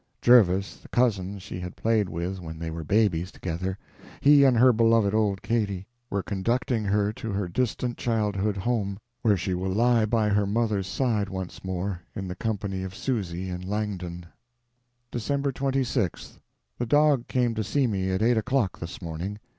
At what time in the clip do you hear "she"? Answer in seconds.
1.37-1.59, 9.37-9.53